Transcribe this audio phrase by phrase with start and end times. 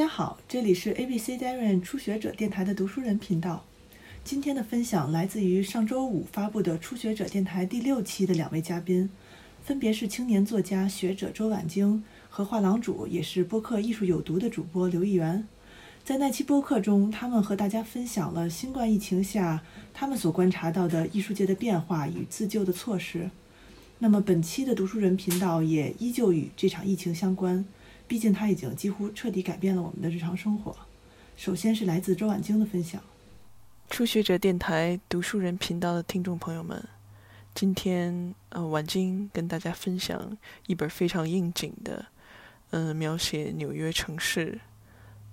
[0.00, 3.66] 大家好，这里是 ABC Darren 初学者电台的读书人频道。
[4.24, 9.10] 今天的分享来自于上周五发布的初学者电台第六期的两位嘉宾，
[9.62, 15.46] 分别是青年作家学者周婉晶和画廊主，也是播客艺术有毒的主播刘一元。
[16.02, 19.62] 在那期播客中，他们和大家分享了新冠疫情下
[19.92, 23.28] 他们所观察到的艺术界的变化与自救的措施。
[23.98, 27.62] 那么本期的读书人频道也依旧与这场疫情相关，
[28.10, 30.76] 毕竟它已经几乎彻底改变了我们的日常生活。
[31.36, 33.00] 首先是来自周婉晶的分享。
[33.88, 36.88] 初学者电台读书人频道的听众朋友们，
[37.54, 42.06] 今天呃，婉晶跟大家分享一本非常应景的，
[42.70, 44.60] 嗯，描写纽约城市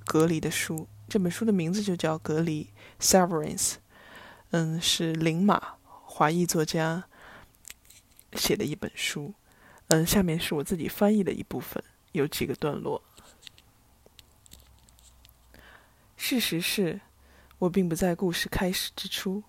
[0.06, 0.88] 隔离的书。
[1.10, 2.68] 这本书的名字就叫《隔离》
[3.04, 3.78] （Severance），
[4.52, 7.06] 嗯，是林马华裔作家。
[8.34, 9.34] 写的一本书，
[9.88, 13.02] 嗯，下面是我自己翻译的一部分，有几个段落。
[16.16, 17.02] 事实是，
[17.60, 19.44] 我并不在故事开始之初，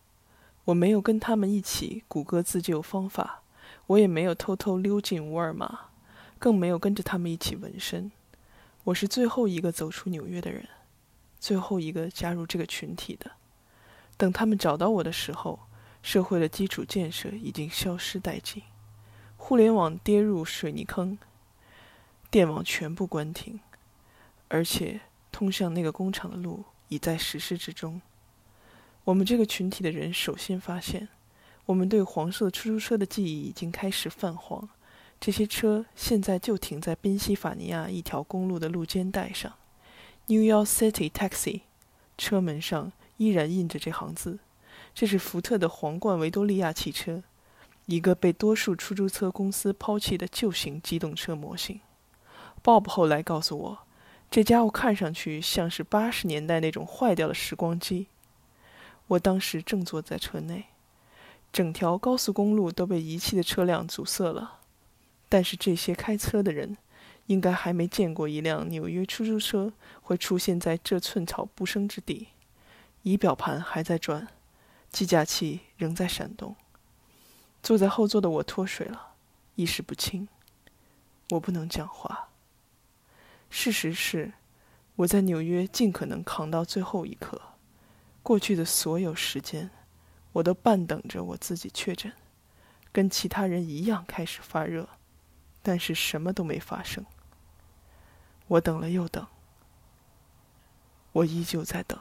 [0.64, 3.42] 我没有跟他们一起谷歌自救方法，
[3.86, 5.90] 我也没有偷偷溜进沃尔玛，
[6.38, 8.12] 更没有跟着他们一起纹身。
[8.84, 10.68] 我是最后一个走出纽约的人，
[11.40, 13.32] 最后一个加入这个群体的。
[14.16, 15.60] 等他们找到我的时候。
[16.00, 18.62] 社会的基础建设已经消失殆尽，
[19.36, 21.18] 互联网跌入水泥坑，
[22.30, 23.58] 电网全部关停，
[24.48, 25.00] 而且
[25.32, 28.00] 通向那个工厂的路已在实施之中。
[29.04, 31.08] 我们这个群体的人首先发现，
[31.64, 34.68] 我们对黄色出租车的记忆已经开始泛黄。
[35.18, 39.54] 这些车现在就停在宾夕法尼亚一条公路的路肩带上
[40.26, 41.62] ，New York City Taxi，
[42.18, 44.38] 车门上依然印着这行字。
[44.94, 47.22] 这是福特的皇冠维多利亚汽车，
[47.86, 51.80] 一个被多数出租车公司抛弃的旧型机动车模型。
[52.62, 53.78] Bob 后来告诉我，
[54.30, 58.08] 这家伙看上去像是八十年代那种坏掉的时光机。
[59.08, 60.66] 我当时正坐在车内，
[61.52, 64.58] 整条高速公路都被遗弃的车辆阻塞了。
[65.30, 66.76] 但是这些开车的人，
[67.26, 72.28] 应该还没见过一辆纽约出租车会出现在这寸草不生之地。
[73.02, 74.28] 仪表盘还在转。
[74.90, 76.56] 计价器仍在闪动。
[77.62, 79.14] 坐在后座的我脱水了，
[79.54, 80.28] 意识不清。
[81.30, 82.27] 我不能讲话。
[83.50, 84.32] 事实是，
[84.96, 87.40] 我在纽约尽可能扛到最后一刻。
[88.22, 89.70] 过去的所有时间，
[90.32, 92.12] 我都半等着我自己确诊，
[92.92, 94.88] 跟其他人一样开始发热，
[95.62, 97.06] 但是什么都没发生。
[98.48, 99.26] 我等了又等，
[101.12, 101.98] 我依旧在等。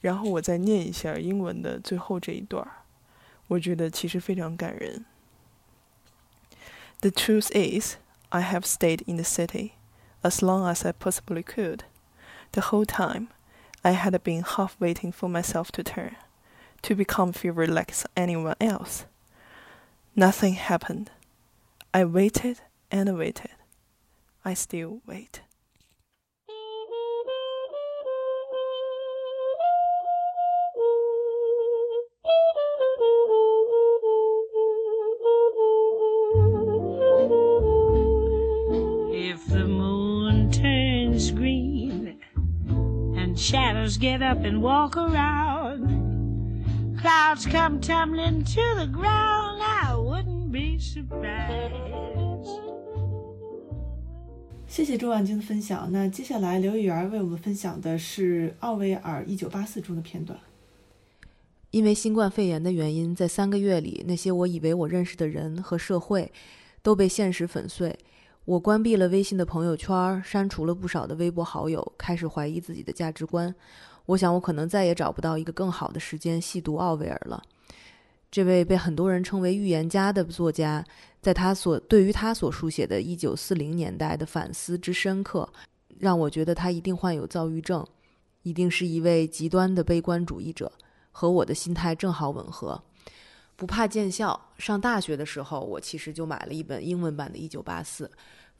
[0.00, 2.66] 然后我再念一下英文的最后这一段，
[3.48, 5.04] 我觉得其实非常感人。
[7.00, 7.96] The truth is,
[8.32, 9.74] I have stayed in the city
[10.22, 11.84] as long as I possibly could.
[12.52, 13.28] The whole time,
[13.82, 16.16] I had been half waiting for myself to turn,
[16.82, 19.06] to become fever like anyone else.
[20.14, 21.10] Nothing happened.
[21.94, 22.60] I waited
[22.90, 23.52] and waited.
[24.44, 25.40] I still wait.
[43.40, 45.88] Shadows get up and walk around.
[47.00, 49.62] Clouds come tumbling to the ground.
[49.62, 51.70] I wouldn't be surprised.
[54.66, 55.90] 谢谢周婉晶的分享。
[55.90, 60.38] 那接下来刘玉元为我们分享的是奥威尔《一九八四》中的片段。
[61.70, 66.30] 因为新冠肺炎的原因，在三个月里，那些我以为我认识的人和社会
[66.82, 67.98] 都被现实粉碎。
[68.50, 73.54] 我关闭了微信的朋友圈，删除了不少的微博好友，开始怀疑自己的价值观。
[74.06, 77.40] 我想，我可能再也找不到一个更好的时间细读奥威尔了。
[78.28, 80.84] 这位被很多人称为预言家的作家，
[81.22, 85.48] 在他所对于他所书写的一九四零年代的反思之深刻，
[86.00, 87.86] 让我觉得他一定患有躁郁症，
[88.42, 90.72] 一定是一位极端的悲观主义者，
[91.12, 92.82] 和我的心态正好吻合。
[93.54, 94.48] 不怕见笑。
[94.56, 98.06] 上大学的时候，我其实就买了一本英文版的《一九八四》。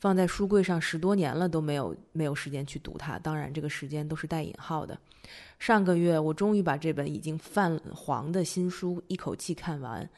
[0.00, 3.19] 放在书柜上十多年了，都没有没有时间去读它。
[3.19, 4.99] 当然，这个时间都是带引号的。
[5.58, 10.08] 上个月，我终于把这本已经泛黄的新书一口气看完，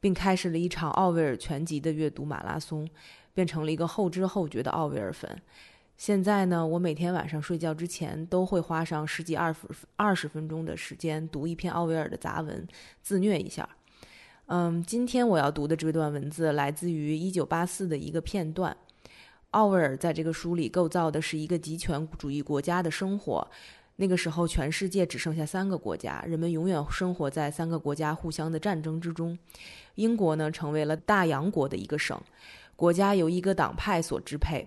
[0.00, 2.88] 并开始了一场奥威尔全集的阅读马拉松，
[3.32, 5.40] 变成了一个后知后觉的奥威尔粉。
[5.96, 9.60] 现在呢，我每天晚上睡觉之前都会花上十几二十
[9.94, 12.66] 二十分钟的时间读一篇奥威尔的杂文，
[13.02, 13.68] 自虐一下。
[14.46, 18.76] 嗯，今天我要读的这段文字来自于《一九八四》的一个片段。
[19.52, 23.46] 奥威尔在这个书里构造的是一个极权主义国家的生活。
[23.96, 29.38] 那个时候，全世界只剩下三个国家，人们永远生活在三个国家互相的战争之中。
[29.96, 32.18] 英国呢，成为了大洋国的一个省，
[32.74, 34.66] 国家由一个党派所支配，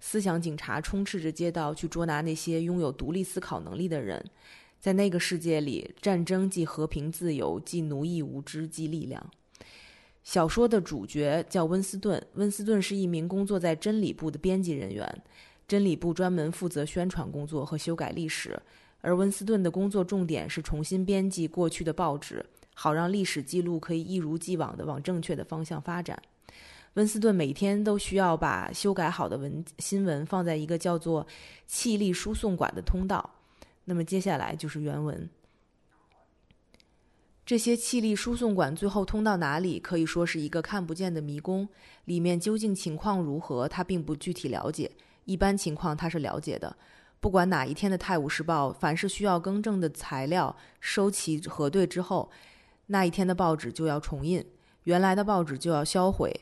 [0.00, 4.22] 思想警察充斥着街道，去捉拿那些拥有独立思考能力的人。
[4.80, 9.30] 在那个世界里，战争既和平自由，既奴役无知，既力量。
[10.26, 15.22] 小说的主角叫温斯顿，温斯顿是一名工作在真理部的编辑人员。
[15.68, 18.60] 真理部专门负责宣传工作和修改历史，
[19.02, 22.44] 而温斯顿的工作重点是重新编辑过去的报纸，
[22.74, 26.20] 好让历史记录可以一如既往地往正确的方向发展。
[26.94, 31.24] 温斯顿每天都需要把修改好的文新闻放在一个叫做
[31.68, 33.30] “气力输送管”的通道。
[33.84, 35.30] 那么接下来就是原文。
[37.46, 41.68] 这些气力输送管最后通到哪里，可以说是一个看不见的迷宫，
[42.06, 44.90] 里面究竟情况如何，他并不具体了解。
[45.26, 46.76] 一般情况他是了解的，
[47.20, 52.28] 不管哪一天的《泰晤士报》，凡是需要更正的材料收齐核对之后，
[52.86, 54.44] 那一天的报纸就要重印，
[54.82, 56.34] 原来的报纸就要销毁，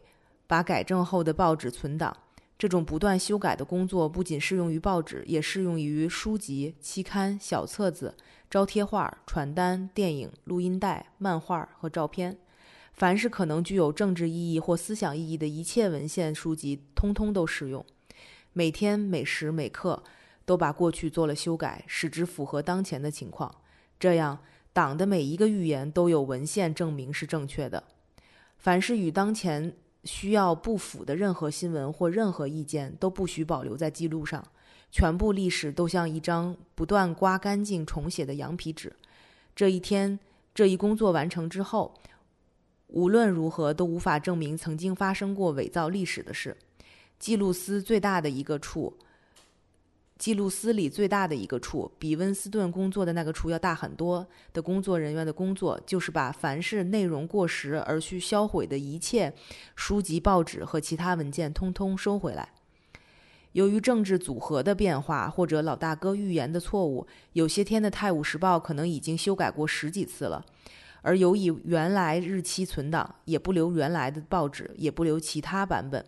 [0.47, 2.17] 把改正后的报纸存档。
[2.56, 8.17] 这种不断修改的工作不仅适用于报纸，也适用于书籍、期刊、小册子、
[8.49, 12.39] 招贴画、传单、电影、录音带、漫画和照片，
[12.93, 17.85] 凡是可能具有政治意义或思想意义的一切文献书籍，通通都适用。
[18.53, 20.05] 每天每时每刻
[20.45, 23.53] 都把过去做了修改，使之符合当前的情况。
[23.99, 24.39] 这样，
[24.73, 27.83] 党的每一个预言都有文献证明是正确的。
[28.56, 29.75] 凡是与当前
[30.05, 34.45] 需要不符的任何新闻或任何意见，都不许保留在记录上。
[34.91, 38.95] 全部历史都像一张不断刮干净、重写的羊皮纸。
[39.56, 40.19] 这一天，
[40.55, 41.95] 这一工作完成之后，
[42.87, 46.56] 无论如何都无法证明曾经发生过伪造历史的事。
[47.19, 48.97] 记录司最大的一个处，
[50.17, 59.35] 记录司里最大的一个处，比温斯顿工作的那个处要大很多的工作人员的工作，就是把凡是内容过时而需销毁的一切
[59.75, 62.51] 书籍、报纸和其他文件，通通收回来。
[63.53, 70.45] 由于政治组合的变化，或者老大哥预言的错误，有些天的《泰晤士报》可能已经修改过十几次了，
[71.03, 76.05] 而由以原来日期存档，也不留原来的报纸，也不留其他版本。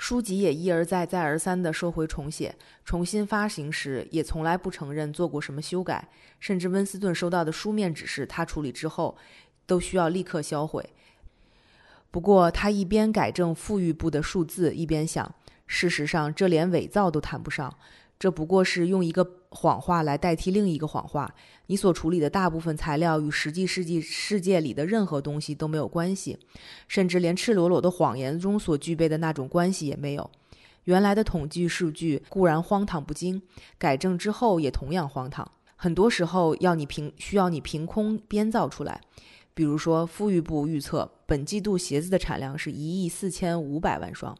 [0.00, 2.56] 书籍也一而再、再而三地收回重写，
[2.86, 6.08] 重新发行时也从来不承认做过什么修改，
[6.38, 9.18] 甚至温斯顿收到的书面指示，他处理之后
[9.66, 10.88] 都需要立刻销毁。
[12.10, 15.34] 不过，他一边改正富裕部的数字，一边想：
[15.66, 17.76] 事实上，这连伪造都谈不上。
[18.20, 21.34] 这不过是用一个谎话来代替另一个谎话。
[21.68, 26.38] 你所处理的大部分材料与实际世纪世界里的任何东西都没有关系，
[26.86, 30.30] 甚至连赤裸裸的谎言中所具备的那种关系也没有。
[30.84, 33.40] 原来的统计数据固然荒唐不经，
[33.78, 35.50] 改正之后也同样荒唐。
[35.76, 39.00] 很多时候要你凭需要你凭空编造出来。
[39.60, 44.34] 比如说，富裕部预测本季度鞋子的产量是一亿四千五百万双，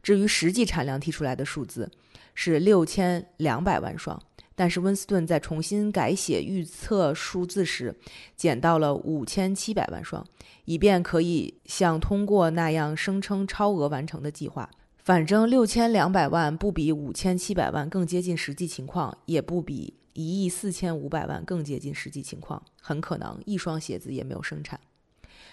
[0.00, 1.90] 至于实际产量提出来的数字。
[2.36, 4.22] 是六千两百万双，
[4.54, 7.92] 但是温斯顿在重新改写预测数字时，
[8.36, 10.24] 减到了五千七百万双，
[10.66, 14.70] 以便可以像通过那样声称超额完成的计划。
[15.02, 22.62] 反正六千两百万不比五千七百万更接近实际情况，也不比一亿四千五百万更接近实际情况。
[22.80, 24.80] 很可能一双鞋子也没有生产，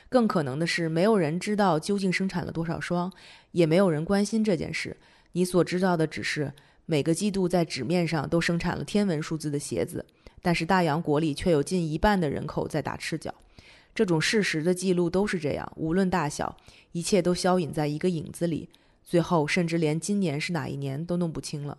[0.10, 3.12] 更可能的是，没有人知道究竟生产了多少双，
[3.52, 4.98] 也没有人关心这件事。
[5.34, 6.54] 你所知道的只是。
[6.90, 10.06] 每个季度在纸面上都生产了天文数字的鞋子，
[10.42, 13.36] 但是大洋国里却有近一半的人口在打赤脚。
[13.94, 16.56] 这种事实的记录都是这样，无论大小，
[16.94, 18.70] 一切都消隐在一个影子里，
[19.04, 21.78] 最后甚至连今年是哪一年都弄不清了。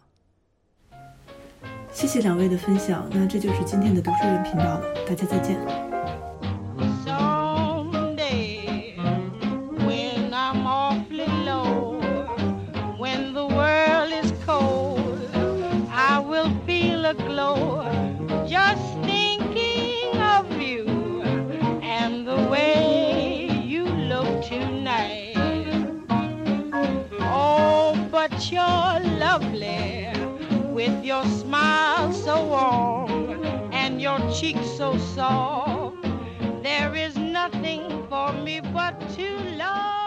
[1.99, 5.59] 谢谢两位的分享，那这就是今天的读书人频道了，大家再见。
[28.51, 30.18] you're lovely
[30.79, 36.07] with your smile so warm and your cheeks so soft.
[36.63, 39.98] There is nothing for me but to love.